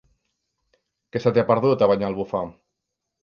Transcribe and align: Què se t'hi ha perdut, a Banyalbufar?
Què 1.15 1.19
se 1.25 1.33
t'hi 1.35 1.43
ha 1.43 1.45
perdut, 1.51 1.85
a 1.87 1.91
Banyalbufar? 1.91 2.41